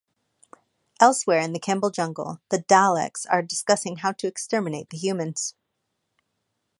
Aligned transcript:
Elsewhere 0.99 1.39
in 1.41 1.53
the 1.53 1.59
Kembel 1.59 1.93
jungle, 1.93 2.41
the 2.49 2.63
Daleks 2.63 3.27
are 3.29 3.43
discussing 3.43 3.97
how 3.97 4.11
to 4.13 4.25
exterminate 4.25 4.89
the 4.89 4.97
humans. 4.97 5.53